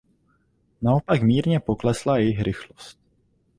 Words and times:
Naopak 0.81 1.21
mírně 1.21 1.59
poklesla 1.59 2.17
jejich 2.17 2.41
rychlost. 2.41 2.99